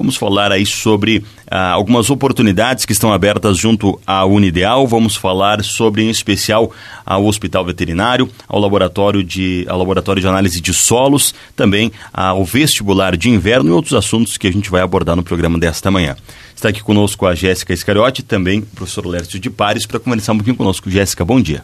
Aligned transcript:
Vamos 0.00 0.16
falar 0.16 0.50
aí 0.50 0.64
sobre 0.64 1.22
ah, 1.46 1.72
algumas 1.72 2.08
oportunidades 2.08 2.86
que 2.86 2.92
estão 2.92 3.12
abertas 3.12 3.58
junto 3.58 4.00
à 4.06 4.24
Unideal. 4.24 4.86
Vamos 4.86 5.14
falar 5.14 5.62
sobre, 5.62 6.02
em 6.02 6.08
especial, 6.08 6.72
ao 7.04 7.26
Hospital 7.26 7.66
Veterinário, 7.66 8.26
ao 8.48 8.58
Laboratório 8.58 9.22
de, 9.22 9.66
ao 9.68 9.76
laboratório 9.78 10.22
de 10.22 10.26
Análise 10.26 10.58
de 10.58 10.72
Solos, 10.72 11.34
também 11.54 11.92
ao 12.14 12.46
Vestibular 12.46 13.14
de 13.14 13.28
Inverno 13.28 13.68
e 13.68 13.72
outros 13.72 13.92
assuntos 13.92 14.38
que 14.38 14.46
a 14.46 14.50
gente 14.50 14.70
vai 14.70 14.80
abordar 14.80 15.14
no 15.14 15.22
programa 15.22 15.58
desta 15.58 15.90
manhã. 15.90 16.16
Está 16.56 16.70
aqui 16.70 16.82
conosco 16.82 17.26
a 17.26 17.34
Jéssica 17.34 17.74
Iscariotti, 17.74 18.22
também 18.22 18.60
o 18.60 18.66
professor 18.74 19.04
Lércio 19.04 19.38
de 19.38 19.50
Pares, 19.50 19.84
para 19.84 20.00
conversar 20.00 20.32
um 20.32 20.38
pouquinho 20.38 20.56
conosco. 20.56 20.88
Jéssica, 20.90 21.26
bom 21.26 21.38
dia. 21.42 21.62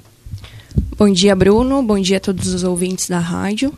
Bom 0.98 1.10
dia, 1.10 1.34
Bruno. 1.34 1.82
Bom 1.82 1.98
dia 1.98 2.18
a 2.18 2.20
todos 2.20 2.48
os 2.52 2.64
ouvintes 2.64 3.08
da 3.08 3.18
rádio. 3.18 3.72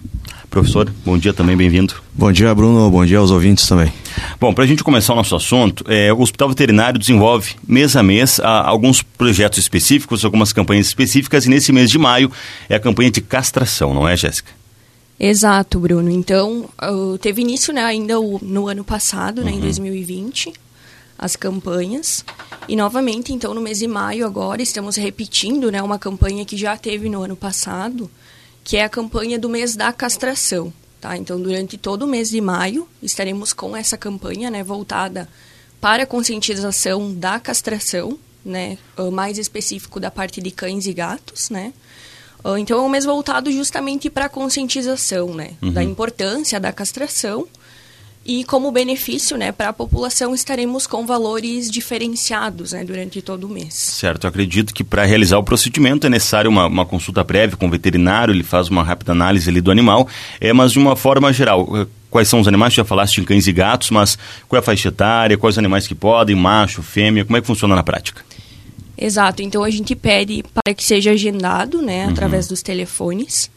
Professor, 0.50 0.92
bom 1.04 1.16
dia 1.16 1.32
também, 1.32 1.56
bem-vindo. 1.56 1.94
Bom 2.12 2.32
dia, 2.32 2.52
Bruno. 2.52 2.90
Bom 2.90 3.06
dia 3.06 3.18
aos 3.18 3.30
ouvintes 3.30 3.64
também. 3.64 3.92
Bom, 4.40 4.52
para 4.54 4.64
a 4.64 4.66
gente 4.66 4.84
começar 4.84 5.12
o 5.12 5.16
nosso 5.16 5.34
assunto, 5.34 5.84
é, 5.88 6.12
o 6.12 6.20
Hospital 6.20 6.48
Veterinário 6.48 6.98
desenvolve 6.98 7.56
mês 7.66 7.96
a 7.96 8.02
mês 8.02 8.40
a, 8.40 8.66
alguns 8.68 9.02
projetos 9.02 9.58
específicos, 9.58 10.24
algumas 10.24 10.52
campanhas 10.52 10.86
específicas, 10.86 11.46
e 11.46 11.50
nesse 11.50 11.72
mês 11.72 11.90
de 11.90 11.98
maio 11.98 12.30
é 12.68 12.74
a 12.74 12.80
campanha 12.80 13.10
de 13.10 13.20
castração, 13.20 13.92
não 13.92 14.08
é, 14.08 14.16
Jéssica? 14.16 14.52
Exato, 15.18 15.80
Bruno. 15.80 16.10
Então, 16.10 16.68
uh, 16.80 17.18
teve 17.18 17.42
início 17.42 17.72
né, 17.72 17.82
ainda 17.82 18.14
no 18.40 18.68
ano 18.68 18.84
passado, 18.84 19.40
uhum. 19.40 19.44
né, 19.44 19.52
em 19.52 19.60
2020, 19.60 20.52
as 21.18 21.34
campanhas. 21.34 22.24
E 22.68 22.76
novamente, 22.76 23.32
então, 23.32 23.52
no 23.52 23.60
mês 23.60 23.80
de 23.80 23.88
maio 23.88 24.24
agora, 24.24 24.62
estamos 24.62 24.96
repetindo 24.96 25.72
né, 25.72 25.82
uma 25.82 25.98
campanha 25.98 26.44
que 26.44 26.56
já 26.56 26.76
teve 26.76 27.08
no 27.08 27.22
ano 27.22 27.34
passado, 27.34 28.08
que 28.62 28.76
é 28.76 28.84
a 28.84 28.88
campanha 28.88 29.38
do 29.38 29.48
mês 29.48 29.74
da 29.74 29.92
castração. 29.92 30.72
Tá? 31.00 31.16
Então, 31.16 31.40
durante 31.40 31.78
todo 31.78 32.02
o 32.02 32.06
mês 32.06 32.28
de 32.30 32.40
maio, 32.40 32.88
estaremos 33.02 33.52
com 33.52 33.76
essa 33.76 33.96
campanha 33.96 34.50
né, 34.50 34.64
voltada 34.64 35.28
para 35.80 36.02
a 36.02 36.06
conscientização 36.06 37.14
da 37.14 37.38
castração, 37.38 38.18
né, 38.44 38.76
mais 39.12 39.38
específico 39.38 40.00
da 40.00 40.10
parte 40.10 40.40
de 40.40 40.50
cães 40.50 40.86
e 40.86 40.92
gatos, 40.92 41.50
né? 41.50 41.72
Então, 42.58 42.78
é 42.78 42.82
um 42.82 42.88
mês 42.88 43.04
voltado 43.04 43.50
justamente 43.50 44.08
para 44.08 44.24
a 44.24 44.28
conscientização, 44.28 45.34
né, 45.34 45.52
uhum. 45.62 45.72
da 45.72 45.82
importância 45.82 46.58
da 46.58 46.72
castração 46.72 47.46
e 48.28 48.44
como 48.44 48.70
benefício 48.70 49.38
né, 49.38 49.50
para 49.50 49.70
a 49.70 49.72
população, 49.72 50.34
estaremos 50.34 50.86
com 50.86 51.06
valores 51.06 51.70
diferenciados 51.70 52.72
né, 52.72 52.84
durante 52.84 53.22
todo 53.22 53.44
o 53.44 53.48
mês. 53.48 53.72
Certo, 53.72 54.24
eu 54.24 54.28
acredito 54.28 54.74
que 54.74 54.84
para 54.84 55.06
realizar 55.06 55.38
o 55.38 55.42
procedimento 55.42 56.06
é 56.06 56.10
necessário 56.10 56.50
uma, 56.50 56.66
uma, 56.66 56.84
consulta 56.84 57.24
prévia 57.24 57.56
com 57.56 57.66
o 57.66 57.70
veterinário, 57.70 58.34
ele 58.34 58.42
faz 58.42 58.68
uma 58.68 58.82
rápida 58.82 59.12
análise 59.12 59.48
ali 59.48 59.62
do 59.62 59.70
animal, 59.70 60.06
é, 60.38 60.52
mas 60.52 60.72
de 60.72 60.78
uma 60.78 60.94
forma 60.94 61.32
geral, 61.32 61.66
eh, 61.74 61.86
quais 62.10 62.28
são 62.28 62.38
os 62.38 62.46
animais? 62.46 62.74
Já 62.74 62.84
falaste 62.84 63.16
em 63.16 63.24
cães 63.24 63.46
e 63.46 63.52
gatos, 63.52 63.90
mas 63.90 64.18
qual 64.46 64.58
é 64.58 64.60
a 64.60 64.62
faixa 64.62 64.88
etária, 64.88 65.38
quais 65.38 65.54
os 65.54 65.58
animais 65.58 65.86
que 65.86 65.94
podem, 65.94 66.36
macho, 66.36 66.82
fêmea, 66.82 67.24
como 67.24 67.38
é 67.38 67.40
que 67.40 67.46
funciona 67.46 67.74
na 67.74 67.82
prática? 67.82 68.22
Exato, 69.00 69.40
então 69.40 69.64
a 69.64 69.70
gente 69.70 69.96
pede 69.96 70.44
para 70.52 70.74
que 70.74 70.84
seja 70.84 71.12
agendado 71.12 71.80
né, 71.80 72.04
uhum. 72.04 72.10
através 72.10 72.46
dos 72.46 72.60
telefones. 72.60 73.50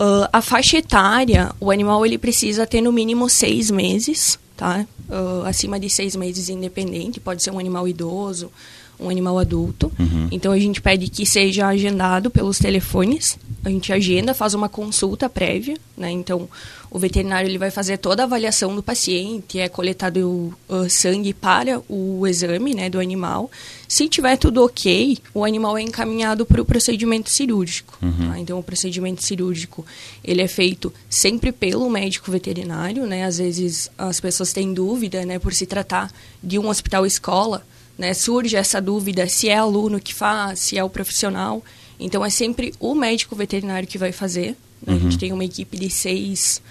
Uh, 0.00 0.28
a 0.32 0.40
faixa 0.40 0.78
etária, 0.78 1.50
o 1.58 1.70
animal 1.70 2.06
ele 2.06 2.16
precisa 2.16 2.66
ter 2.66 2.80
no 2.80 2.92
mínimo 2.92 3.28
seis 3.28 3.68
meses, 3.68 4.38
tá? 4.56 4.86
Uh, 5.08 5.44
acima 5.44 5.80
de 5.80 5.90
seis 5.90 6.14
meses 6.14 6.48
independente, 6.48 7.18
pode 7.18 7.42
ser 7.42 7.50
um 7.50 7.58
animal 7.58 7.88
idoso, 7.88 8.50
um 8.98 9.08
animal 9.08 9.38
adulto. 9.38 9.92
Uhum. 9.98 10.28
Então 10.30 10.52
a 10.52 10.58
gente 10.58 10.80
pede 10.80 11.08
que 11.08 11.24
seja 11.24 11.66
agendado 11.66 12.30
pelos 12.30 12.58
telefones. 12.58 13.38
A 13.64 13.70
gente 13.70 13.92
agenda, 13.92 14.34
faz 14.34 14.54
uma 14.54 14.68
consulta 14.68 15.28
prévia, 15.28 15.76
né? 15.96 16.10
Então 16.10 16.48
o 16.90 16.98
veterinário 16.98 17.48
ele 17.48 17.58
vai 17.58 17.70
fazer 17.70 17.98
toda 17.98 18.22
a 18.22 18.24
avaliação 18.24 18.74
do 18.74 18.82
paciente, 18.82 19.58
é 19.58 19.68
coletado 19.68 20.54
uh, 20.68 20.88
sangue 20.88 21.34
para 21.34 21.82
o 21.88 22.26
exame 22.26 22.74
né, 22.74 22.88
do 22.88 22.98
animal. 22.98 23.50
Se 23.86 24.08
tiver 24.08 24.36
tudo 24.36 24.64
ok, 24.64 25.18
o 25.34 25.44
animal 25.44 25.76
é 25.76 25.82
encaminhado 25.82 26.46
para 26.46 26.62
o 26.62 26.64
procedimento 26.64 27.30
cirúrgico. 27.30 27.98
Uhum. 28.00 28.30
Tá? 28.30 28.38
Então, 28.38 28.58
o 28.58 28.62
procedimento 28.62 29.22
cirúrgico 29.22 29.84
ele 30.24 30.40
é 30.40 30.48
feito 30.48 30.92
sempre 31.10 31.52
pelo 31.52 31.88
médico 31.90 32.30
veterinário. 32.30 33.06
Né? 33.06 33.24
Às 33.24 33.38
vezes 33.38 33.90
as 33.98 34.18
pessoas 34.18 34.52
têm 34.52 34.72
dúvida, 34.72 35.24
né, 35.26 35.38
por 35.38 35.52
se 35.52 35.66
tratar 35.66 36.10
de 36.42 36.58
um 36.58 36.68
hospital-escola, 36.68 37.64
né, 37.98 38.14
surge 38.14 38.56
essa 38.56 38.80
dúvida 38.80 39.28
se 39.28 39.48
é 39.48 39.56
aluno 39.58 39.98
que 39.98 40.14
faz, 40.14 40.60
se 40.60 40.78
é 40.78 40.84
o 40.84 40.88
profissional. 40.88 41.62
Então, 41.98 42.24
é 42.24 42.30
sempre 42.30 42.72
o 42.78 42.94
médico 42.94 43.34
veterinário 43.34 43.88
que 43.88 43.98
vai 43.98 44.12
fazer. 44.12 44.56
Né? 44.80 44.92
Uhum. 44.92 44.94
A 44.94 44.98
gente 44.98 45.12
uhum. 45.12 45.18
tem 45.18 45.32
uma 45.32 45.44
equipe 45.44 45.76
de 45.76 45.90
seis 45.90 46.62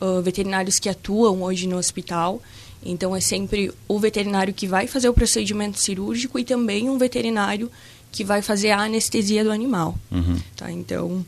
uh, 0.00 0.22
veterinários 0.22 0.78
que 0.78 0.88
atuam 0.88 1.42
hoje 1.42 1.66
no 1.66 1.76
hospital. 1.76 2.40
Então, 2.84 3.16
é 3.16 3.20
sempre 3.20 3.72
o 3.88 3.98
veterinário 3.98 4.54
que 4.54 4.68
vai 4.68 4.86
fazer 4.86 5.08
o 5.08 5.12
procedimento 5.12 5.80
cirúrgico 5.80 6.38
e 6.38 6.44
também 6.44 6.88
um 6.88 6.96
veterinário 6.96 7.68
que 8.12 8.22
vai 8.22 8.40
fazer 8.40 8.70
a 8.70 8.82
anestesia 8.82 9.42
do 9.42 9.50
animal. 9.50 9.98
Uhum. 10.12 10.40
Tá? 10.54 10.70
Então, 10.70 11.26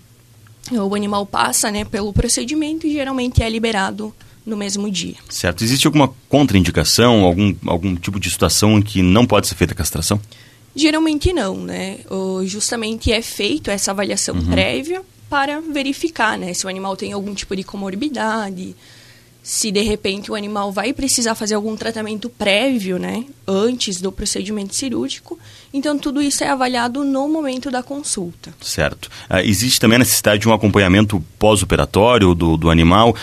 o 0.71 0.95
animal 0.95 1.27
passa 1.27 1.69
né, 1.71 1.85
pelo 1.85 2.13
procedimento 2.13 2.87
e 2.87 2.93
geralmente 2.93 3.43
é 3.43 3.51
liberado 3.51 4.15
no 4.49 4.57
mesmo 4.57 4.91
dia. 4.91 5.15
Certo. 5.29 5.63
Existe 5.63 5.87
alguma 5.87 6.13
contraindicação, 6.29 7.23
algum, 7.23 7.55
algum 7.67 7.95
tipo 7.95 8.19
de 8.19 8.31
situação 8.31 8.79
em 8.79 8.83
que 8.83 9.03
não 9.03 9.27
pode 9.27 9.47
ser 9.47 9.55
feita 9.55 9.75
a 9.75 9.77
castração? 9.77 10.21
Geralmente 10.75 11.33
não, 11.33 11.57
né? 11.57 11.99
justamente 12.45 13.13
é 13.13 13.21
feito 13.21 13.71
essa 13.71 13.91
avaliação 13.91 14.35
uhum. 14.35 14.47
prévia 14.47 15.03
para 15.29 15.61
verificar, 15.61 16.39
né, 16.39 16.55
se 16.55 16.65
o 16.65 16.71
animal 16.71 16.97
tem 16.97 17.13
algum 17.13 17.35
tipo 17.35 17.55
de 17.55 17.63
comorbidade, 17.63 18.75
se 19.49 19.73
de 19.73 19.81
repente 19.81 20.31
o 20.31 20.35
animal 20.35 20.71
vai 20.71 20.93
precisar 20.93 21.35
fazer 21.35 21.55
algum 21.55 21.75
tratamento 21.75 22.29
prévio, 22.29 22.99
né, 22.99 23.25
antes 23.47 23.99
do 23.99 24.13
procedimento 24.13 24.77
cirúrgico. 24.77 25.39
Então 25.73 25.99
tudo 25.99 26.21
isso 26.21 26.45
é 26.45 26.51
avaliado 26.51 27.03
no 27.03 27.27
momento 27.31 27.71
da 27.71 27.83
consulta. 27.83 28.53
Certo. 28.61 29.07
Uh, 29.31 29.39
existe 29.39 29.81
também 29.81 29.97
a 29.97 30.01
necessidade 30.01 30.43
de 30.43 30.49
um 30.51 30.53
acompanhamento 30.53 31.25
pós-operatório 31.39 32.35
do, 32.35 32.59
do 32.59 32.69
animal. 32.69 33.17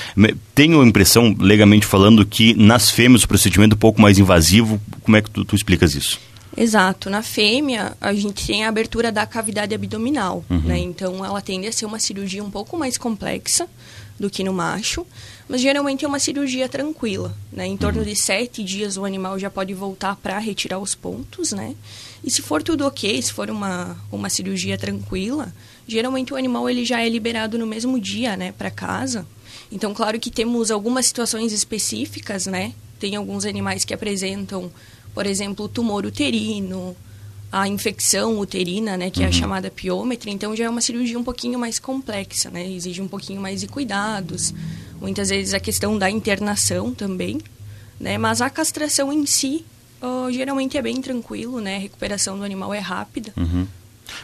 Tenho 0.55 0.81
a 0.81 0.85
impressão, 0.87 1.35
legalmente 1.37 1.85
falando, 1.85 2.25
que 2.25 2.55
nas 2.55 2.89
fêmeas 2.89 3.23
o 3.23 3.27
procedimento 3.27 3.73
é 3.73 3.75
um 3.75 3.79
pouco 3.79 4.01
mais 4.01 4.17
invasivo. 4.17 4.81
Como 5.03 5.15
é 5.15 5.21
que 5.21 5.29
tu, 5.29 5.45
tu 5.45 5.55
explicas 5.55 5.93
isso? 5.93 6.19
Exato. 6.57 7.09
Na 7.09 7.21
fêmea, 7.21 7.95
a 7.99 8.13
gente 8.13 8.45
tem 8.47 8.63
a 8.63 8.69
abertura 8.69 9.11
da 9.11 9.25
cavidade 9.25 9.75
abdominal, 9.75 10.43
uhum. 10.49 10.61
né? 10.61 10.77
Então, 10.77 11.23
ela 11.23 11.41
tende 11.41 11.67
a 11.67 11.71
ser 11.71 11.85
uma 11.85 11.99
cirurgia 11.99 12.43
um 12.43 12.51
pouco 12.51 12.77
mais 12.77 12.97
complexa 12.97 13.67
do 14.17 14.29
que 14.29 14.43
no 14.43 14.53
macho, 14.53 15.05
mas 15.47 15.59
geralmente 15.59 16.05
é 16.05 16.07
uma 16.07 16.19
cirurgia 16.19 16.69
tranquila, 16.69 17.35
né? 17.51 17.65
Em 17.65 17.75
torno 17.75 17.99
uhum. 17.99 18.05
de 18.05 18.15
sete 18.15 18.63
dias 18.63 18.95
o 18.95 19.03
animal 19.03 19.37
já 19.37 19.49
pode 19.49 19.73
voltar 19.73 20.15
para 20.15 20.39
retirar 20.39 20.79
os 20.79 20.95
pontos, 20.95 21.51
né? 21.51 21.75
E 22.23 22.31
se 22.31 22.41
for 22.41 22.63
tudo 22.63 22.87
ok, 22.87 23.21
se 23.21 23.33
for 23.33 23.49
uma, 23.49 23.97
uma 24.11 24.29
cirurgia 24.29 24.77
tranquila, 24.77 25.53
geralmente 25.85 26.33
o 26.33 26.37
animal 26.37 26.69
ele 26.69 26.85
já 26.85 27.01
é 27.01 27.09
liberado 27.09 27.57
no 27.57 27.67
mesmo 27.67 27.99
dia, 27.99 28.37
né, 28.37 28.51
para 28.51 28.71
casa. 28.71 29.27
Então, 29.71 29.93
claro 29.93 30.19
que 30.19 30.31
temos 30.31 30.71
algumas 30.71 31.05
situações 31.05 31.51
específicas, 31.51 32.45
né? 32.45 32.73
Tem 32.99 33.15
alguns 33.15 33.45
animais 33.45 33.83
que 33.83 33.93
apresentam 33.93 34.71
por 35.15 35.25
exemplo, 35.25 35.65
o 35.65 35.69
tumor 35.69 36.05
uterino, 36.05 36.95
a 37.51 37.67
infecção 37.67 38.37
uterina, 38.39 38.97
né, 38.97 39.09
que 39.09 39.19
uhum. 39.19 39.25
é 39.25 39.27
a 39.27 39.31
uhum. 39.31 39.39
chamada 39.39 39.71
piômetra, 39.71 40.29
então 40.29 40.53
já 40.55 40.65
é 40.65 40.69
uma 40.69 40.81
cirurgia 40.81 41.17
um 41.17 41.23
pouquinho 41.23 41.57
mais 41.57 41.79
complexa, 41.79 42.49
né, 42.49 42.69
exige 42.69 43.01
um 43.01 43.07
pouquinho 43.07 43.41
mais 43.41 43.61
de 43.61 43.67
cuidados, 43.67 44.53
muitas 44.99 45.29
vezes 45.29 45.53
a 45.53 45.59
questão 45.59 45.97
da 45.97 46.09
internação 46.09 46.93
também, 46.93 47.39
né, 47.97 48.17
mas 48.17 48.41
a 48.41 48.49
castração 48.49 49.13
em 49.13 49.25
si 49.25 49.63
oh, 50.01 50.29
geralmente 50.31 50.77
é 50.77 50.81
bem 50.81 51.01
tranquilo, 51.01 51.61
né, 51.61 51.77
a 51.77 51.79
recuperação 51.79 52.37
do 52.37 52.43
animal 52.43 52.73
é 52.73 52.79
rápida. 52.79 53.31
Uhum. 53.37 53.65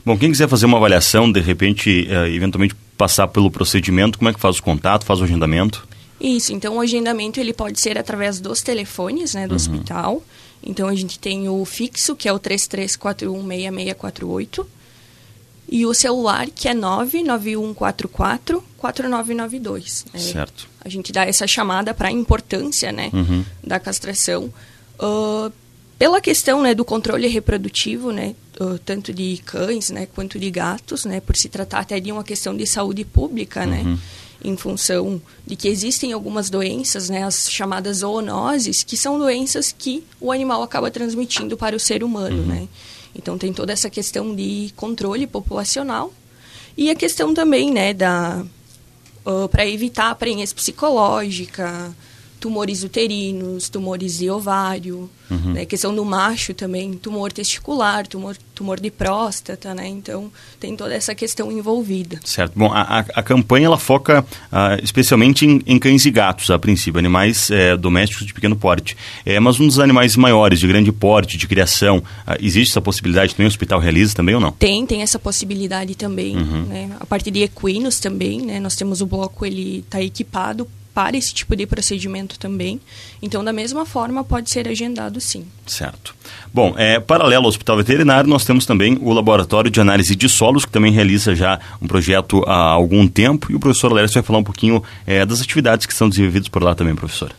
Bom, 0.05 0.17
quem 0.17 0.29
quiser 0.29 0.47
fazer 0.47 0.65
uma 0.65 0.77
avaliação, 0.77 1.31
de 1.31 1.39
repente, 1.39 2.07
uh, 2.09 2.27
eventualmente 2.27 2.75
passar 2.97 3.27
pelo 3.27 3.49
procedimento, 3.49 4.17
como 4.17 4.29
é 4.29 4.33
que 4.33 4.39
faz 4.39 4.59
o 4.59 4.63
contato, 4.63 5.05
faz 5.05 5.19
o 5.21 5.23
agendamento? 5.23 5.87
Isso, 6.19 6.53
então 6.53 6.77
o 6.77 6.81
agendamento 6.81 7.39
ele 7.39 7.51
pode 7.51 7.81
ser 7.81 7.97
através 7.97 8.39
dos 8.39 8.61
telefones, 8.61 9.33
né, 9.33 9.47
do 9.47 9.51
uhum. 9.51 9.55
hospital, 9.55 10.23
então 10.63 10.87
a 10.87 10.95
gente 10.95 11.19
tem 11.19 11.49
o 11.49 11.65
fixo, 11.65 12.15
que 12.15 12.29
é 12.29 12.33
o 12.33 12.39
33416648, 12.39 14.65
e 15.69 15.85
o 15.85 15.93
celular, 15.93 16.47
que 16.47 16.67
é 16.67 16.73
99144 16.73 18.63
4992. 18.77 20.05
Né? 20.13 20.19
Certo. 20.19 20.67
A 20.83 20.89
gente 20.89 21.13
dá 21.13 21.25
essa 21.25 21.47
chamada 21.47 21.93
para 21.93 22.09
a 22.09 22.11
importância 22.11 22.91
né, 22.91 23.09
uhum. 23.13 23.45
da 23.63 23.79
castração. 23.79 24.53
Uh, 24.99 25.49
pela 25.97 26.19
questão 26.19 26.61
né, 26.61 26.75
do 26.75 26.83
controle 26.83 27.25
reprodutivo, 27.27 28.11
né, 28.11 28.35
uh, 28.59 28.77
tanto 28.79 29.13
de 29.13 29.37
cães 29.45 29.91
né, 29.91 30.07
quanto 30.07 30.37
de 30.37 30.51
gatos, 30.51 31.05
né, 31.05 31.21
por 31.21 31.37
se 31.37 31.47
tratar 31.47 31.79
até 31.79 31.97
de 31.99 32.11
uma 32.11 32.23
questão 32.23 32.57
de 32.57 32.65
saúde 32.65 33.05
pública, 33.05 33.65
né, 33.65 33.83
uhum. 33.83 33.91
né, 33.91 33.99
em 34.43 34.57
função 34.57 35.21
de 35.45 35.55
que 35.55 35.67
existem 35.67 36.13
algumas 36.13 36.49
doenças, 36.49 37.09
né, 37.09 37.23
as 37.23 37.49
chamadas 37.49 37.97
zoonoses, 37.97 38.83
que 38.83 38.97
são 38.97 39.19
doenças 39.19 39.73
que 39.77 40.03
o 40.19 40.31
animal 40.31 40.63
acaba 40.63 40.89
transmitindo 40.89 41.55
para 41.55 41.75
o 41.75 41.79
ser 41.79 42.03
humano, 42.03 42.41
uhum. 42.41 42.45
né? 42.45 42.67
Então 43.13 43.37
tem 43.37 43.51
toda 43.53 43.73
essa 43.73 43.89
questão 43.89 44.33
de 44.35 44.71
controle 44.75 45.27
populacional 45.27 46.13
e 46.77 46.89
a 46.89 46.95
questão 46.95 47.33
também, 47.33 47.71
né, 47.71 47.93
da 47.93 48.43
uh, 49.25 49.47
para 49.49 49.67
evitar 49.67 50.11
a 50.11 50.15
prenhez 50.15 50.53
psicológica, 50.53 51.93
tumores 52.41 52.83
uterinos, 52.83 53.69
tumores 53.69 54.17
de 54.17 54.27
ovário, 54.27 55.07
uhum. 55.29 55.53
né? 55.53 55.63
questão 55.63 55.93
do 55.93 56.03
macho 56.03 56.55
também, 56.55 56.93
tumor 56.93 57.31
testicular, 57.31 58.07
tumor, 58.07 58.35
tumor 58.55 58.79
de 58.79 58.89
próstata, 58.89 59.75
né? 59.75 59.87
Então, 59.87 60.31
tem 60.59 60.75
toda 60.75 60.95
essa 60.95 61.13
questão 61.13 61.51
envolvida. 61.51 62.19
Certo. 62.25 62.53
Bom, 62.55 62.71
a, 62.73 63.05
a 63.13 63.21
campanha, 63.21 63.67
ela 63.67 63.77
foca 63.77 64.21
uh, 64.21 64.83
especialmente 64.83 65.45
em, 65.45 65.61
em, 65.67 65.77
cães 65.77 66.03
e 66.03 66.09
gatos, 66.09 66.49
a 66.49 66.57
princípio, 66.57 66.97
animais 66.97 67.51
é, 67.51 67.77
domésticos 67.77 68.25
de 68.25 68.33
pequeno 68.33 68.55
porte. 68.55 68.97
É, 69.23 69.39
mas 69.39 69.59
um 69.59 69.67
dos 69.67 69.79
animais 69.79 70.15
maiores, 70.15 70.59
de 70.59 70.67
grande 70.67 70.91
porte, 70.91 71.37
de 71.37 71.47
criação, 71.47 71.99
uh, 71.99 72.35
existe 72.39 72.71
essa 72.71 72.81
possibilidade 72.81 73.35
também? 73.35 73.45
O 73.45 73.49
hospital 73.49 73.79
realiza 73.79 74.15
também 74.15 74.33
ou 74.33 74.41
não? 74.41 74.51
Tem, 74.53 74.83
tem 74.87 75.03
essa 75.03 75.19
possibilidade 75.19 75.93
também, 75.93 76.35
uhum. 76.35 76.63
né? 76.63 76.89
A 76.99 77.05
partir 77.05 77.29
de 77.29 77.43
equinos 77.43 77.99
também, 77.99 78.41
né? 78.41 78.59
Nós 78.59 78.75
temos 78.75 78.99
o 78.99 79.05
bloco, 79.05 79.45
ele 79.45 79.83
está 79.85 80.01
equipado 80.01 80.67
para 80.93 81.17
esse 81.17 81.33
tipo 81.33 81.55
de 81.55 81.65
procedimento 81.65 82.37
também. 82.37 82.79
Então, 83.21 83.43
da 83.43 83.53
mesma 83.53 83.85
forma, 83.85 84.23
pode 84.23 84.49
ser 84.49 84.67
agendado 84.67 85.19
sim. 85.21 85.45
Certo. 85.65 86.13
Bom, 86.53 86.73
é, 86.77 86.99
paralelo 86.99 87.43
ao 87.43 87.49
Hospital 87.49 87.77
Veterinário, 87.77 88.29
nós 88.29 88.45
temos 88.45 88.65
também 88.65 88.97
o 89.01 89.13
Laboratório 89.13 89.71
de 89.71 89.79
Análise 89.79 90.15
de 90.15 90.27
Solos, 90.27 90.65
que 90.65 90.71
também 90.71 90.91
realiza 90.91 91.35
já 91.35 91.59
um 91.81 91.87
projeto 91.87 92.43
há 92.45 92.57
algum 92.57 93.07
tempo, 93.07 93.51
e 93.51 93.55
o 93.55 93.59
professor 93.59 93.91
Alércio 93.91 94.15
vai 94.15 94.23
falar 94.23 94.39
um 94.39 94.43
pouquinho 94.43 94.83
é, 95.05 95.25
das 95.25 95.41
atividades 95.41 95.85
que 95.85 95.93
são 95.93 96.09
desenvolvidas 96.09 96.49
por 96.49 96.63
lá 96.63 96.75
também, 96.75 96.95
professor. 96.95 97.31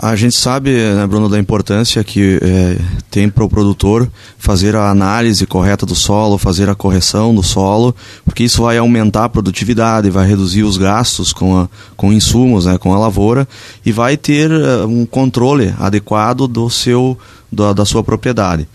A 0.00 0.16
gente 0.16 0.36
sabe, 0.36 0.70
né, 0.70 1.06
Bruno, 1.06 1.28
da 1.28 1.38
importância 1.38 2.02
que 2.02 2.40
é, 2.42 2.78
tem 3.10 3.28
para 3.28 3.44
o 3.44 3.48
produtor 3.48 4.10
fazer 4.36 4.74
a 4.74 4.90
análise 4.90 5.46
correta 5.46 5.86
do 5.86 5.94
solo, 5.94 6.36
fazer 6.36 6.68
a 6.68 6.74
correção 6.74 7.32
do 7.32 7.44
solo, 7.44 7.94
porque 8.24 8.42
isso 8.42 8.62
vai 8.62 8.76
aumentar 8.76 9.24
a 9.24 9.28
produtividade, 9.28 10.10
vai 10.10 10.26
reduzir 10.26 10.64
os 10.64 10.76
gastos 10.76 11.32
com, 11.32 11.56
a, 11.56 11.68
com 11.96 12.12
insumos, 12.12 12.66
né, 12.66 12.76
com 12.76 12.92
a 12.92 12.98
lavoura, 12.98 13.46
e 13.86 13.92
vai 13.92 14.16
ter 14.16 14.50
uh, 14.50 14.84
um 14.86 15.06
controle 15.06 15.72
adequado 15.78 16.48
do 16.48 16.68
seu, 16.68 17.16
da, 17.50 17.72
da 17.72 17.84
sua 17.84 18.02
propriedade. 18.02 18.66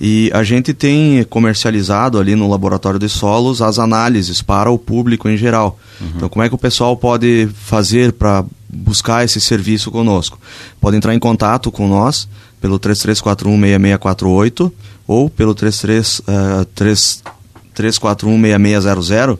E 0.00 0.30
a 0.32 0.44
gente 0.44 0.72
tem 0.72 1.24
comercializado 1.24 2.18
ali 2.18 2.36
no 2.36 2.48
laboratório 2.48 3.00
de 3.00 3.08
solos 3.08 3.60
as 3.60 3.80
análises 3.80 4.40
para 4.40 4.70
o 4.70 4.78
público 4.78 5.28
em 5.28 5.36
geral. 5.36 5.76
Uhum. 6.00 6.12
Então, 6.16 6.28
como 6.28 6.44
é 6.44 6.48
que 6.48 6.54
o 6.54 6.58
pessoal 6.58 6.96
pode 6.96 7.48
fazer 7.54 8.12
para 8.12 8.44
buscar 8.68 9.24
esse 9.24 9.40
serviço 9.40 9.90
conosco? 9.90 10.38
Pode 10.80 10.96
entrar 10.96 11.14
em 11.14 11.18
contato 11.18 11.72
com 11.72 11.88
nós 11.88 12.28
pelo 12.60 12.78
33416648 12.78 14.70
ou 15.06 15.28
pelo 15.28 15.52
33, 15.54 16.20
uh, 16.20 16.24
33416600 17.74 19.38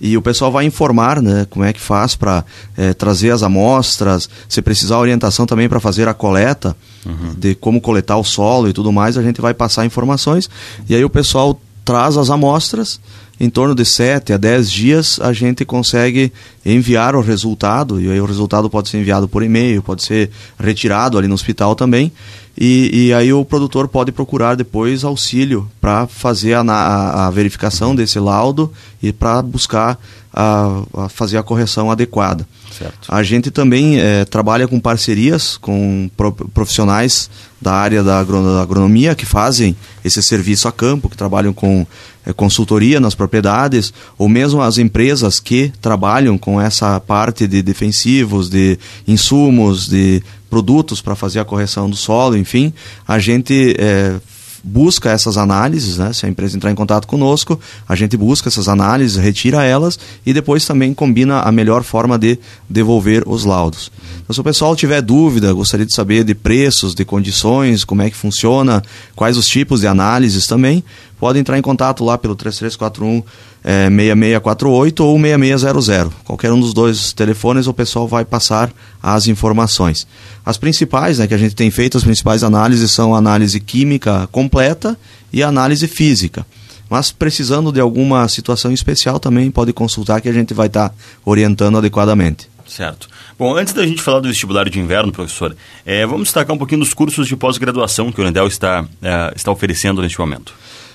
e 0.00 0.16
o 0.16 0.22
pessoal 0.22 0.50
vai 0.50 0.64
informar 0.64 1.20
né, 1.20 1.46
como 1.50 1.62
é 1.64 1.74
que 1.74 1.80
faz 1.80 2.16
para 2.16 2.42
é, 2.76 2.86
eh, 2.88 2.94
trazer 2.94 3.32
as 3.32 3.42
amostras, 3.42 4.30
se 4.48 4.62
precisar 4.62 4.98
orientação 4.98 5.44
também 5.44 5.68
para 5.68 5.78
fazer 5.78 6.08
a 6.08 6.14
coleta 6.14 6.74
uhum. 7.04 7.34
de 7.36 7.54
como 7.54 7.80
coletar 7.80 8.16
o 8.16 8.24
solo 8.24 8.68
e 8.68 8.72
tudo 8.72 8.92
mais, 8.92 9.16
a 9.16 9.22
gente 9.22 9.40
vai 9.40 9.54
passar 9.54 9.84
informações 9.84 10.48
e 10.88 10.94
aí 10.94 11.04
o 11.04 11.10
pessoal 11.10 11.60
traz 11.84 12.16
as 12.16 12.30
amostras 12.30 13.00
em 13.40 13.48
torno 13.48 13.74
de 13.74 13.86
7 13.86 14.34
a 14.34 14.36
10 14.36 14.70
dias 14.70 15.18
a 15.20 15.32
gente 15.32 15.64
consegue 15.64 16.30
enviar 16.64 17.16
o 17.16 17.22
resultado, 17.22 17.98
e 17.98 18.10
aí 18.10 18.20
o 18.20 18.26
resultado 18.26 18.68
pode 18.68 18.90
ser 18.90 18.98
enviado 18.98 19.26
por 19.26 19.42
e-mail, 19.42 19.82
pode 19.82 20.02
ser 20.02 20.30
retirado 20.58 21.16
ali 21.16 21.26
no 21.26 21.34
hospital 21.34 21.74
também, 21.74 22.12
e, 22.56 23.06
e 23.06 23.14
aí 23.14 23.32
o 23.32 23.42
produtor 23.42 23.88
pode 23.88 24.12
procurar 24.12 24.54
depois 24.54 25.04
auxílio 25.04 25.66
para 25.80 26.06
fazer 26.06 26.52
a, 26.52 26.60
a, 26.60 27.26
a, 27.26 27.30
verificação 27.30 27.94
desse 27.94 28.18
laudo 28.20 28.70
e 29.02 29.10
para 29.10 29.40
buscar 29.40 29.98
a, 30.30 30.82
a, 30.94 31.08
fazer 31.08 31.38
a 31.38 31.42
correção 31.42 31.90
adequada. 31.90 32.46
Certo. 32.76 33.08
A 33.08 33.22
gente 33.22 33.50
também 33.50 33.98
é, 34.00 34.24
trabalha 34.24 34.66
com 34.68 34.78
parcerias 34.78 35.56
com 35.56 36.10
profissionais 36.54 37.28
da 37.60 37.74
área 37.74 38.02
da 38.02 38.18
agronomia 38.18 39.14
que 39.14 39.26
fazem 39.26 39.76
esse 40.04 40.22
serviço 40.22 40.66
a 40.66 40.72
campo, 40.72 41.10
que 41.10 41.16
trabalham 41.16 41.52
com 41.52 41.86
é, 42.24 42.32
consultoria 42.32 43.00
nas 43.00 43.14
propriedades, 43.14 43.92
ou 44.16 44.28
mesmo 44.28 44.62
as 44.62 44.78
empresas 44.78 45.40
que 45.40 45.72
trabalham 45.80 46.38
com 46.38 46.60
essa 46.60 46.98
parte 47.00 47.46
de 47.46 47.62
defensivos, 47.62 48.48
de 48.48 48.78
insumos, 49.06 49.88
de 49.88 50.22
produtos 50.48 51.00
para 51.00 51.14
fazer 51.14 51.38
a 51.38 51.44
correção 51.44 51.88
do 51.88 51.96
solo, 51.96 52.36
enfim, 52.36 52.72
a 53.06 53.18
gente 53.18 53.74
é, 53.78 54.16
busca 54.62 55.10
essas 55.10 55.36
análises, 55.36 55.98
né? 55.98 56.12
se 56.12 56.26
a 56.26 56.28
empresa 56.28 56.56
entrar 56.56 56.70
em 56.70 56.74
contato 56.74 57.06
conosco, 57.06 57.58
a 57.88 57.94
gente 57.94 58.16
busca 58.16 58.48
essas 58.48 58.68
análises, 58.68 59.16
retira 59.16 59.64
elas 59.64 59.98
e 60.24 60.32
depois 60.32 60.64
também 60.64 60.92
combina 60.92 61.40
a 61.40 61.50
melhor 61.50 61.82
forma 61.82 62.18
de 62.18 62.38
devolver 62.68 63.22
os 63.26 63.44
laudos. 63.44 63.90
Então, 64.22 64.34
se 64.34 64.40
o 64.40 64.44
pessoal 64.44 64.76
tiver 64.76 65.00
dúvida, 65.00 65.52
gostaria 65.52 65.86
de 65.86 65.94
saber 65.94 66.24
de 66.24 66.34
preços, 66.34 66.94
de 66.94 67.04
condições, 67.04 67.84
como 67.84 68.02
é 68.02 68.10
que 68.10 68.16
funciona, 68.16 68.82
quais 69.16 69.36
os 69.36 69.46
tipos 69.46 69.80
de 69.80 69.86
análises 69.86 70.46
também, 70.46 70.84
pode 71.18 71.38
entrar 71.38 71.58
em 71.58 71.62
contato 71.62 72.04
lá 72.04 72.16
pelo 72.16 72.34
3341 72.34 73.22
é, 73.62 73.88
6648 73.90 75.04
ou 75.04 75.20
6600. 75.20 76.12
Qualquer 76.24 76.52
um 76.52 76.60
dos 76.60 76.72
dois 76.72 77.12
telefones 77.12 77.66
o 77.66 77.74
pessoal 77.74 78.08
vai 78.08 78.24
passar 78.24 78.72
as 79.02 79.28
informações. 79.28 80.06
As 80.44 80.56
principais, 80.56 81.18
né, 81.18 81.26
que 81.26 81.34
a 81.34 81.38
gente 81.38 81.54
tem 81.54 81.70
feito, 81.70 81.98
as 81.98 82.04
principais 82.04 82.42
análises 82.42 82.90
são 82.90 83.14
análise 83.14 83.60
química 83.60 84.28
completa 84.50 84.98
e 85.32 85.42
a 85.42 85.48
análise 85.48 85.86
física. 85.86 86.44
Mas 86.88 87.12
precisando 87.12 87.70
de 87.70 87.80
alguma 87.80 88.26
situação 88.28 88.72
especial 88.72 89.20
também 89.20 89.48
pode 89.48 89.72
consultar 89.72 90.20
que 90.20 90.28
a 90.28 90.32
gente 90.32 90.52
vai 90.52 90.66
estar 90.66 90.88
tá 90.88 90.94
orientando 91.24 91.78
adequadamente. 91.78 92.50
Certo. 92.66 93.08
Bom, 93.38 93.56
antes 93.56 93.72
da 93.72 93.86
gente 93.86 94.02
falar 94.02 94.20
do 94.20 94.28
vestibular 94.28 94.68
de 94.68 94.78
inverno, 94.78 95.12
professor, 95.12 95.56
é, 95.86 96.04
vamos 96.04 96.24
destacar 96.24 96.54
um 96.54 96.58
pouquinho 96.58 96.80
dos 96.80 96.92
cursos 96.92 97.26
de 97.26 97.36
pós-graduação 97.36 98.12
que 98.12 98.20
o 98.20 98.24
Unidel 98.24 98.46
está, 98.46 98.84
é, 99.00 99.32
está 99.34 99.50
oferecendo 99.50 100.02
neste 100.02 100.18
momento. 100.18 100.52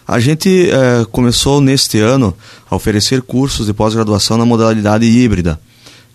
A 0.08 0.20
gente 0.20 0.70
é, 0.70 1.06
começou 1.12 1.60
neste 1.60 2.00
ano 2.00 2.36
a 2.70 2.76
oferecer 2.76 3.22
cursos 3.22 3.66
de 3.66 3.74
pós-graduação 3.74 4.38
na 4.38 4.46
modalidade 4.46 5.06
híbrida. 5.06 5.60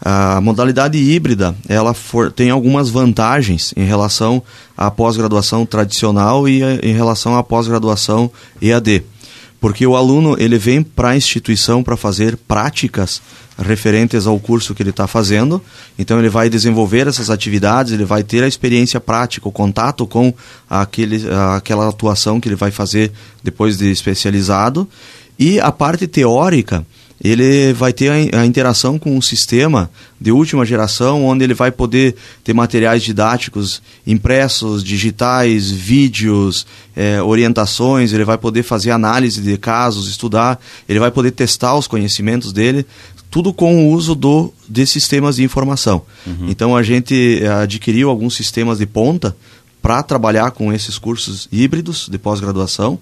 A 0.03 0.41
modalidade 0.41 0.97
híbrida 0.99 1.55
ela 1.69 1.93
for, 1.93 2.33
tem 2.33 2.51
algumas 2.51 2.89
vantagens 2.89 3.75
em 3.77 3.85
relação 3.85 4.43
à 4.77 4.91
pós-graduação 4.91 5.67
tradicional 5.67 6.49
e 6.49 6.63
a, 6.63 6.75
em 6.83 6.95
relação 6.95 7.37
à 7.37 7.43
pós-graduação 7.43 8.31
EAD 8.63 9.05
porque 9.61 9.87
o 9.87 9.95
aluno 9.95 10.37
ele 10.39 10.57
vem 10.57 10.83
para 10.83 11.11
a 11.11 11.17
instituição 11.17 11.83
para 11.83 11.97
fazer 11.97 12.37
práticas 12.37 13.21
referentes 13.59 14.27
ao 14.27 14.41
curso 14.41 14.75
que 14.75 14.83
ele 14.83 14.91
está 14.91 15.07
fazendo. 15.07 15.63
Então 15.99 16.19
ele 16.19 16.31
vai 16.31 16.49
desenvolver 16.49 17.07
essas 17.07 17.29
atividades, 17.29 17.93
ele 17.93 18.07
vai 18.07 18.23
ter 18.23 18.43
a 18.43 18.49
experiência 18.49 18.99
prática, 18.99 19.47
o 19.47 19.53
contato 19.53 20.07
com 20.07 20.33
aquele, 20.69 21.23
aquela 21.55 21.89
atuação 21.89 22.41
que 22.41 22.49
ele 22.49 22.57
vai 22.57 22.71
fazer 22.71 23.13
depois 23.45 23.77
de 23.77 23.91
especializado. 23.91 24.89
E 25.39 25.61
a 25.61 25.71
parte 25.71 26.07
teórica, 26.07 26.85
ele 27.23 27.73
vai 27.75 27.93
ter 27.93 28.35
a, 28.35 28.47
interação 28.47 28.99
com 28.99 29.15
um 29.15 29.21
sistema 29.21 29.91
de 30.19 30.33
última 30.33 30.65
geração, 30.65 31.25
onde 31.25 31.45
ele 31.45 31.53
vai 31.53 31.71
poder 31.71 32.17
ter 32.43 32.55
materiais 32.55 33.03
didáticos 33.03 33.83
impressos, 34.07 34.83
digitais, 34.83 35.71
vídeos, 35.71 36.67
é, 36.97 37.23
orientações, 37.23 38.13
ele 38.13 38.25
vai 38.25 38.39
poder 38.39 38.63
fazer 38.63 38.91
análise 38.91 39.41
de 39.43 39.59
casos, 39.59 40.09
estudar, 40.09 40.59
ele 40.89 40.99
vai 40.99 41.11
poder 41.11 41.33
testar 41.33 41.77
os 41.77 41.87
conhecimentos 41.87 42.53
dele, 42.53 42.87
tudo 43.31 43.53
com 43.53 43.87
o 43.87 43.93
uso 43.93 44.15
do, 44.15 44.53
de 44.69 44.87
sistemas 44.87 45.37
de 45.37 45.45
informação. 45.45 46.03
Uhum. 46.27 46.47
Então 46.49 46.75
a 46.75 46.83
gente 46.83 47.43
adquiriu 47.63 48.09
alguns 48.09 48.35
sistemas 48.35 48.79
de 48.79 48.87
ponta 48.87 49.37
para 49.83 50.03
trabalhar 50.03 50.51
com 50.53 50.73
esses 50.73 50.99
cursos 50.99 51.49
híbridos 51.53 52.09
de 52.11 52.19
pós-graduação 52.19 52.99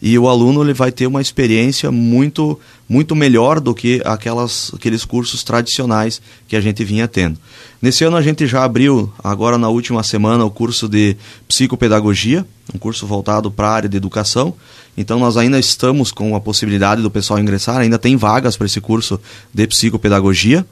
e 0.00 0.18
o 0.18 0.28
aluno 0.28 0.62
ele 0.62 0.74
vai 0.74 0.92
ter 0.92 1.06
uma 1.06 1.20
experiência 1.20 1.90
muito 1.90 2.58
muito 2.88 3.16
melhor 3.16 3.58
do 3.58 3.74
que 3.74 4.00
aquelas, 4.04 4.70
aqueles 4.72 5.04
cursos 5.04 5.42
tradicionais 5.42 6.22
que 6.46 6.54
a 6.54 6.60
gente 6.60 6.84
vinha 6.84 7.08
tendo. 7.08 7.36
Nesse 7.82 8.04
ano 8.04 8.16
a 8.16 8.22
gente 8.22 8.46
já 8.46 8.62
abriu, 8.62 9.12
agora 9.22 9.58
na 9.58 9.68
última 9.68 10.02
semana, 10.04 10.44
o 10.44 10.50
curso 10.50 10.88
de 10.88 11.16
psicopedagogia, 11.48 12.46
um 12.72 12.78
curso 12.78 13.04
voltado 13.04 13.50
para 13.50 13.68
a 13.68 13.72
área 13.72 13.88
de 13.88 13.96
educação. 13.96 14.54
Então 14.96 15.18
nós 15.18 15.36
ainda 15.36 15.58
estamos 15.58 16.12
com 16.12 16.36
a 16.36 16.40
possibilidade 16.40 17.02
do 17.02 17.10
pessoal 17.10 17.40
ingressar, 17.40 17.78
ainda 17.78 17.98
tem 17.98 18.16
vagas 18.16 18.56
para 18.56 18.66
esse 18.66 18.80
curso 18.80 19.20
de 19.52 19.66
psicopedagogia. 19.66 20.64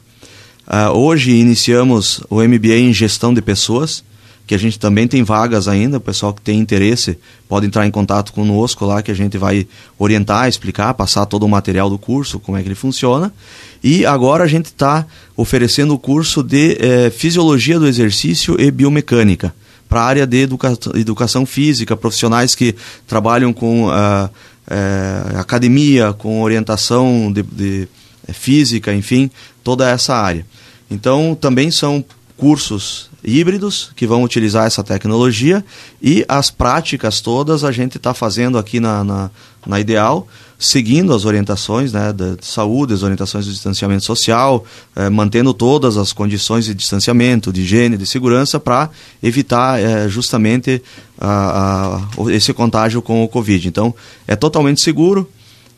Uh, 0.67 0.97
hoje 0.97 1.31
iniciamos 1.31 2.21
o 2.29 2.41
MBA 2.41 2.77
em 2.77 2.93
gestão 2.93 3.33
de 3.33 3.41
pessoas 3.41 4.03
que 4.47 4.53
a 4.53 4.57
gente 4.57 4.77
também 4.77 5.07
tem 5.07 5.23
vagas 5.23 5.67
ainda, 5.67 5.97
o 5.97 6.01
pessoal 6.01 6.33
que 6.33 6.41
tem 6.41 6.59
interesse 6.59 7.17
pode 7.47 7.65
entrar 7.65 7.85
em 7.87 7.91
contato 7.91 8.31
conosco 8.31 8.85
lá, 8.85 9.01
que 9.01 9.09
a 9.09 9.15
gente 9.15 9.37
vai 9.37 9.67
orientar, 9.97 10.47
explicar, 10.47 10.93
passar 10.93 11.25
todo 11.25 11.43
o 11.43 11.49
material 11.49 11.89
do 11.89 11.97
curso, 11.97 12.39
como 12.39 12.57
é 12.57 12.61
que 12.61 12.67
ele 12.67 12.75
funciona. 12.75 13.33
E 13.83 14.05
agora 14.05 14.43
a 14.43 14.47
gente 14.47 14.67
está 14.67 15.05
oferecendo 15.35 15.93
o 15.93 15.99
curso 15.99 16.43
de 16.43 16.77
eh, 16.79 17.09
Fisiologia 17.09 17.79
do 17.79 17.87
Exercício 17.87 18.59
e 18.59 18.69
Biomecânica, 18.69 19.53
para 19.89 20.01
a 20.01 20.05
área 20.05 20.27
de 20.27 20.37
educa 20.37 20.77
educação 20.95 21.45
física, 21.45 21.95
profissionais 21.95 22.53
que 22.53 22.75
trabalham 23.07 23.53
com 23.53 23.85
uh, 23.85 23.89
uh, 23.91 25.39
academia, 25.39 26.13
com 26.13 26.41
orientação 26.41 27.31
de, 27.31 27.43
de 27.43 27.87
física, 28.33 28.93
enfim, 28.93 29.29
toda 29.63 29.89
essa 29.89 30.15
área. 30.15 30.45
Então, 30.89 31.37
também 31.39 31.71
são 31.71 32.03
cursos 32.37 33.09
híbridos 33.25 33.91
que 33.95 34.05
vão 34.05 34.23
utilizar 34.23 34.67
essa 34.67 34.83
tecnologia 34.83 35.65
e 36.01 36.23
as 36.27 36.51
práticas 36.51 37.19
todas 37.19 37.63
a 37.63 37.71
gente 37.71 37.97
está 37.97 38.13
fazendo 38.13 38.57
aqui 38.57 38.79
na, 38.79 39.03
na, 39.03 39.31
na, 39.65 39.79
Ideal, 39.79 40.27
seguindo 40.59 41.13
as 41.13 41.25
orientações 41.25 41.91
né, 41.91 42.13
de 42.13 42.37
saúde, 42.45 42.93
as 42.93 43.03
orientações 43.03 43.45
do 43.45 43.51
distanciamento 43.51 44.05
social, 44.05 44.63
eh, 44.95 45.09
mantendo 45.09 45.53
todas 45.53 45.97
as 45.97 46.13
condições 46.13 46.65
de 46.65 46.73
distanciamento, 46.73 47.51
de 47.51 47.61
higiene, 47.61 47.97
de 47.97 48.05
segurança 48.05 48.59
para 48.59 48.89
evitar 49.21 49.81
eh, 49.81 50.07
justamente 50.07 50.81
a, 51.19 51.97
a, 52.17 52.31
esse 52.31 52.53
contágio 52.53 53.01
com 53.01 53.23
o 53.23 53.27
Covid. 53.27 53.67
Então, 53.67 53.93
é 54.27 54.35
totalmente 54.35 54.81
seguro, 54.81 55.29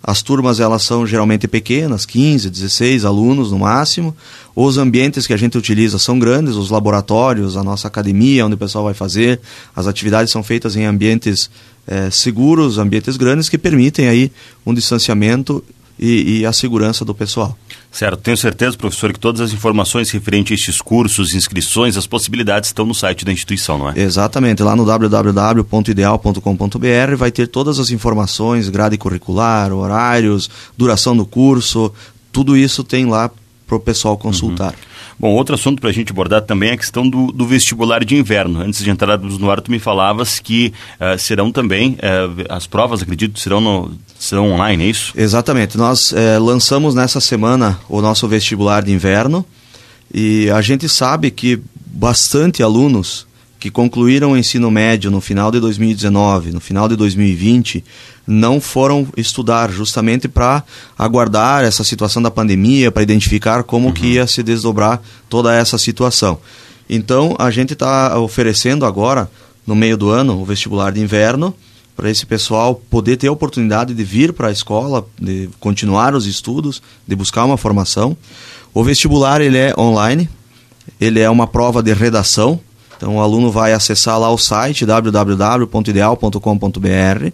as 0.03 0.21
turmas 0.21 0.59
elas 0.59 0.83
são 0.83 1.05
geralmente 1.05 1.47
pequenas, 1.47 2.05
15, 2.05 2.49
16 2.49 3.03
alunos 3.03 3.51
no 3.51 3.59
máximo. 3.59 4.15
Os 4.55 4.77
ambientes 4.77 5.27
que 5.27 5.33
a 5.33 5.37
gente 5.37 5.57
utiliza 5.57 5.99
são 5.99 6.17
grandes, 6.17 6.55
os 6.55 6.69
laboratórios, 6.69 7.57
a 7.57 7.63
nossa 7.63 7.87
academia, 7.87 8.45
onde 8.45 8.55
o 8.55 8.57
pessoal 8.57 8.85
vai 8.85 8.93
fazer. 8.93 9.39
As 9.75 9.87
atividades 9.87 10.31
são 10.31 10.43
feitas 10.43 10.75
em 10.75 10.85
ambientes 10.85 11.49
é, 11.85 12.09
seguros, 12.11 12.77
ambientes 12.77 13.17
grandes 13.17 13.49
que 13.49 13.57
permitem 13.57 14.07
aí 14.07 14.31
um 14.65 14.73
distanciamento 14.73 15.63
e, 15.99 16.39
e 16.39 16.45
a 16.45 16.53
segurança 16.53 17.03
do 17.03 17.15
pessoal. 17.15 17.57
Certo, 17.97 18.19
tenho 18.19 18.37
certeza, 18.37 18.77
professor, 18.77 19.11
que 19.11 19.19
todas 19.19 19.41
as 19.41 19.51
informações 19.51 20.11
referentes 20.11 20.51
a 20.51 20.53
estes 20.53 20.79
cursos, 20.79 21.33
inscrições, 21.33 21.97
as 21.97 22.05
possibilidades 22.05 22.69
estão 22.69 22.85
no 22.85 22.93
site 22.93 23.25
da 23.25 23.31
instituição, 23.31 23.79
não 23.79 23.89
é? 23.89 23.99
Exatamente, 23.99 24.61
lá 24.61 24.75
no 24.75 24.85
www.ideal.com.br 24.85 27.15
vai 27.17 27.31
ter 27.31 27.47
todas 27.47 27.79
as 27.79 27.89
informações, 27.89 28.69
grade 28.69 28.99
curricular, 28.99 29.73
horários, 29.73 30.47
duração 30.77 31.17
do 31.17 31.25
curso, 31.25 31.91
tudo 32.31 32.55
isso 32.55 32.83
tem 32.83 33.07
lá 33.07 33.31
para 33.65 33.77
o 33.77 33.79
pessoal 33.79 34.15
consultar. 34.15 34.73
Uhum. 34.73 34.86
Bom, 35.19 35.33
outro 35.33 35.55
assunto 35.55 35.81
para 35.81 35.89
a 35.89 35.93
gente 35.93 36.11
abordar 36.11 36.41
também 36.43 36.69
é 36.69 36.73
a 36.73 36.77
questão 36.77 37.07
do, 37.07 37.31
do, 37.31 37.45
vestibular 37.45 38.05
de 38.05 38.15
inverno. 38.15 38.61
Antes 38.61 38.83
de 38.83 38.89
entrarmos 38.89 39.37
no 39.39 39.49
ar, 39.49 39.59
tu 39.61 39.71
me 39.71 39.79
falavas 39.79 40.39
que 40.39 40.71
uh, 40.99 41.17
serão 41.17 41.51
também, 41.51 41.93
uh, 41.93 42.45
as 42.49 42.67
provas, 42.67 43.01
acredito, 43.01 43.39
serão, 43.39 43.59
no, 43.59 43.91
serão 44.19 44.51
online, 44.51 44.83
é 44.83 44.87
isso? 44.87 45.13
Exatamente. 45.15 45.77
Nós 45.77 46.11
uh, 46.11 46.39
lançamos 46.39 46.93
nessa 46.93 47.19
semana 47.19 47.79
o 47.89 48.01
nosso 48.01 48.27
vestibular 48.27 48.83
de 48.83 48.91
inverno 48.91 49.43
e 50.13 50.49
a 50.51 50.61
gente 50.61 50.87
sabe 50.87 51.31
que 51.31 51.59
bastante 51.85 52.61
alunos 52.61 53.26
que 53.59 53.71
concluíram 53.71 54.33
o 54.33 54.37
ensino 54.37 54.69
médio 54.69 55.09
no 55.09 55.19
final 55.19 55.51
de 55.51 55.59
2019, 55.59 56.51
no 56.51 56.59
final 56.59 56.87
de 56.87 56.95
2020, 56.95 57.83
não 58.25 58.61
foram 58.61 59.07
estudar 59.17 59.71
justamente 59.71 60.27
para 60.27 60.63
aguardar 60.97 61.63
essa 61.63 61.83
situação 61.83 62.21
da 62.21 62.29
pandemia, 62.29 62.91
para 62.91 63.03
identificar 63.03 63.63
como 63.63 63.87
uhum. 63.87 63.93
que 63.93 64.13
ia 64.13 64.27
se 64.27 64.43
desdobrar 64.43 65.01
toda 65.29 65.55
essa 65.55 65.77
situação. 65.77 66.39
Então, 66.89 67.35
a 67.39 67.49
gente 67.49 67.73
está 67.73 68.19
oferecendo 68.19 68.85
agora, 68.85 69.29
no 69.65 69.75
meio 69.75 69.97
do 69.97 70.09
ano, 70.09 70.39
o 70.39 70.45
vestibular 70.45 70.91
de 70.91 71.01
inverno, 71.01 71.53
para 71.95 72.11
esse 72.11 72.27
pessoal 72.27 72.75
poder 72.75 73.17
ter 73.17 73.27
a 73.27 73.31
oportunidade 73.31 73.93
de 73.93 74.03
vir 74.03 74.31
para 74.31 74.49
a 74.49 74.51
escola, 74.51 75.05
de 75.19 75.49
continuar 75.59 76.13
os 76.13 76.27
estudos, 76.27 76.81
de 77.07 77.15
buscar 77.15 77.43
uma 77.43 77.57
formação. 77.57 78.15
O 78.71 78.83
vestibular 78.83 79.41
ele 79.41 79.57
é 79.57 79.73
online, 79.75 80.29
ele 81.01 81.19
é 81.19 81.29
uma 81.29 81.47
prova 81.47 81.81
de 81.81 81.91
redação, 81.93 82.59
então 82.97 83.15
o 83.15 83.21
aluno 83.21 83.51
vai 83.51 83.71
acessar 83.71 84.19
lá 84.19 84.29
o 84.29 84.37
site 84.37 84.85
www.ideal.com.br, 84.85 87.31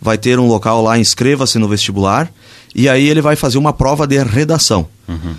vai 0.00 0.18
ter 0.18 0.38
um 0.38 0.48
local 0.48 0.82
lá, 0.82 0.98
inscreva-se 0.98 1.58
no 1.58 1.68
vestibular, 1.68 2.32
e 2.74 2.88
aí 2.88 3.08
ele 3.08 3.20
vai 3.20 3.36
fazer 3.36 3.58
uma 3.58 3.72
prova 3.72 4.06
de 4.06 4.20
redação. 4.22 4.88
Uhum. 5.06 5.34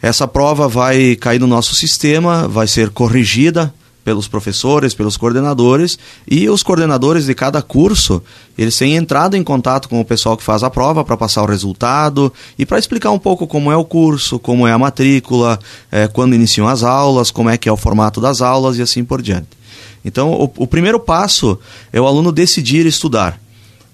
Essa 0.00 0.26
prova 0.26 0.66
vai 0.66 1.14
cair 1.16 1.38
no 1.38 1.46
nosso 1.46 1.74
sistema, 1.74 2.48
vai 2.48 2.66
ser 2.66 2.90
corrigida 2.90 3.72
pelos 4.08 4.26
professores, 4.26 4.94
pelos 4.94 5.18
coordenadores 5.18 5.98
e 6.26 6.48
os 6.48 6.62
coordenadores 6.62 7.26
de 7.26 7.34
cada 7.34 7.60
curso, 7.60 8.22
eles 8.56 8.74
têm 8.74 8.96
entrado 8.96 9.36
em 9.36 9.44
contato 9.44 9.86
com 9.86 10.00
o 10.00 10.04
pessoal 10.04 10.34
que 10.34 10.42
faz 10.42 10.62
a 10.62 10.70
prova 10.70 11.04
para 11.04 11.14
passar 11.14 11.42
o 11.42 11.46
resultado 11.46 12.32
e 12.58 12.64
para 12.64 12.78
explicar 12.78 13.10
um 13.10 13.18
pouco 13.18 13.46
como 13.46 13.70
é 13.70 13.76
o 13.76 13.84
curso, 13.84 14.38
como 14.38 14.66
é 14.66 14.72
a 14.72 14.78
matrícula, 14.78 15.58
é, 15.92 16.08
quando 16.08 16.34
iniciam 16.34 16.66
as 16.66 16.82
aulas, 16.82 17.30
como 17.30 17.50
é 17.50 17.58
que 17.58 17.68
é 17.68 17.72
o 17.72 17.76
formato 17.76 18.18
das 18.18 18.40
aulas 18.40 18.78
e 18.78 18.82
assim 18.82 19.04
por 19.04 19.20
diante. 19.20 19.48
Então, 20.02 20.32
o, 20.32 20.50
o 20.56 20.66
primeiro 20.66 20.98
passo 20.98 21.58
é 21.92 22.00
o 22.00 22.06
aluno 22.06 22.32
decidir 22.32 22.86
estudar, 22.86 23.38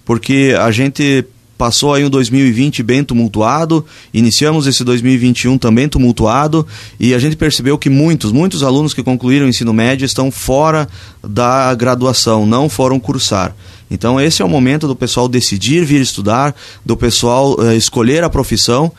porque 0.05 0.55
a 0.57 0.71
gente 0.71 1.27
passou 1.57 1.95
aí 1.95 2.05
um 2.05 2.11
2020 2.11 2.83
bem 2.83 3.05
tumultuado, 3.05 3.85
iniciamos 4.13 4.67
esse 4.67 4.83
2021 4.85 5.57
também 5.59 5.89
tumultuado 5.89 6.67
e 6.99 7.15
a 7.15 7.19
gente 7.19 7.37
percebeu 7.37 7.79
que 7.79 7.89
muitos, 7.89 8.33
muitos 8.33 8.63
alunos 8.63 8.93
que 8.93 9.03
concluíram 9.03 9.47
o 9.47 9.49
ensino 9.49 9.73
médio 9.73 10.05
estão 10.05 10.31
fora 10.31 10.89
da 11.23 11.75
graduação, 11.75 12.47
não 12.47 12.69
foram 12.69 12.99
cursar. 12.99 13.55
Então 13.91 14.21
esse 14.21 14.43
é 14.43 14.45
o 14.45 14.49
momento 14.49 14.89
do 14.89 14.97
pessoal 14.97 15.29
decidir 15.29 15.85
vir 15.85 16.01
estudar, 16.01 16.55
do 16.85 16.97
pessoal 16.97 17.55
uh, 17.59 17.73
escolher 17.73 18.25
a 18.25 18.31
profissão 18.31 18.91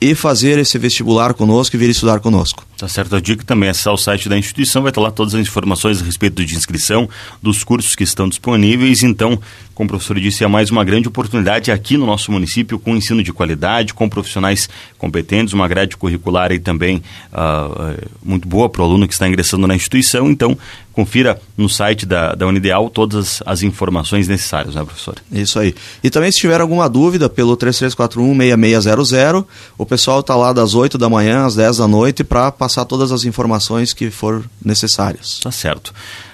e 0.00 0.14
fazer 0.14 0.58
esse 0.58 0.78
vestibular 0.78 1.34
conosco 1.34 1.76
e 1.76 1.78
vir 1.78 1.90
estudar 1.90 2.20
conosco. 2.20 2.64
Tá 2.78 2.88
certo, 2.88 3.14
a 3.14 3.20
dica 3.20 3.44
também 3.44 3.66
é 3.66 3.70
acessar 3.70 3.92
o 3.92 3.98
site 3.98 4.26
da 4.26 4.38
instituição, 4.38 4.80
vai 4.80 4.90
estar 4.90 5.02
lá 5.02 5.10
todas 5.10 5.34
as 5.34 5.40
informações 5.42 6.00
a 6.00 6.04
respeito 6.04 6.42
de 6.42 6.54
inscrição, 6.54 7.06
dos 7.42 7.62
cursos 7.62 7.94
que 7.94 8.02
estão 8.02 8.26
disponíveis. 8.26 9.02
Então, 9.02 9.38
como 9.74 9.86
o 9.86 9.90
professor 9.90 10.18
disse, 10.18 10.42
é 10.42 10.46
mais 10.46 10.70
uma 10.70 10.82
grande 10.82 11.06
oportunidade 11.06 11.70
aqui 11.70 11.98
no 11.98 12.06
nosso 12.06 12.32
município 12.32 12.78
com 12.78 12.96
ensino 12.96 13.22
de 13.22 13.34
qualidade, 13.34 13.92
com 13.92 14.08
profissionais 14.08 14.68
competentes, 14.96 15.52
uma 15.52 15.68
grade 15.68 15.98
curricular 15.98 16.50
aí 16.50 16.58
também 16.58 17.02
uh, 17.32 18.08
muito 18.22 18.48
boa 18.48 18.70
para 18.70 18.80
o 18.80 18.84
aluno 18.86 19.06
que 19.06 19.12
está 19.12 19.28
ingressando 19.28 19.66
na 19.66 19.74
instituição. 19.74 20.30
Então, 20.30 20.56
confira 20.92 21.40
no 21.56 21.68
site 21.68 22.04
da, 22.04 22.34
da 22.34 22.46
Unideal 22.46 22.90
todas 22.90 23.42
as 23.46 23.62
informações 23.62 24.28
necessárias, 24.28 24.74
né, 24.74 24.84
professor? 24.84 25.16
Isso 25.30 25.58
aí. 25.58 25.74
E 26.02 26.10
também, 26.10 26.30
se 26.32 26.38
tiver 26.38 26.60
alguma 26.60 26.88
dúvida, 26.88 27.28
pelo 27.28 27.56
3341-6600, 27.56 29.44
o 29.78 29.86
pessoal 29.86 30.20
está 30.20 30.34
lá 30.36 30.52
das 30.52 30.74
8 30.74 30.98
da 30.98 31.08
manhã 31.08 31.46
às 31.46 31.54
10 31.54 31.78
da 31.78 31.88
noite 31.88 32.24
para 32.24 32.50
passar 32.50 32.84
todas 32.84 33.12
as 33.12 33.24
informações 33.24 33.92
que 33.92 34.10
for 34.10 34.44
necessárias. 34.64 35.40
Tá 35.40 35.50
certo. 35.50 35.92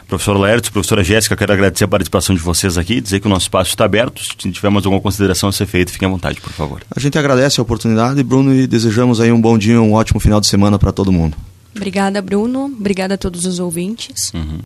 Professor 0.09 0.37
Laertes, 0.37 0.71
professora 0.71 1.03
Jéssica, 1.03 1.37
quero 1.37 1.53
agradecer 1.53 1.83
a 1.83 1.89
participação 1.89 2.35
de 2.35 2.41
vocês 2.41 2.79
aqui, 2.79 3.01
dizer 3.01 3.19
que 3.19 3.27
o 3.27 3.29
nosso 3.29 3.47
espaço 3.47 3.71
está 3.71 3.85
aberto. 3.85 4.23
Se 4.23 4.53
tivermos 4.53 4.85
alguma 4.85 5.03
consideração 5.03 5.49
a 5.49 5.53
ser 5.53 5.67
feita, 5.67 5.91
fiquem 5.91 6.07
à 6.07 6.11
vontade, 6.11 6.41
por 6.41 6.53
favor. 6.53 6.81
A 6.95 7.01
gente 7.01 7.19
agradece 7.19 7.59
a 7.59 7.63
oportunidade, 7.63 8.23
Bruno, 8.23 8.55
e 8.55 8.69
desejamos 8.69 9.21
aí 9.21 9.33
um 9.33 9.41
bom 9.41 9.59
dia, 9.59 9.81
um 9.81 9.95
ótimo 9.95 10.21
final 10.21 10.41
de 10.41 10.47
semana 10.47 10.79
para 10.79 10.93
todo 10.93 11.11
mundo. 11.11 11.37
Obrigada, 11.77 12.21
Bruno. 12.23 12.65
Obrigada 12.65 13.15
a 13.15 13.19
todos 13.19 13.45
os 13.45 13.59
ouvintes. 13.59 14.33
Uhum. 14.35 14.61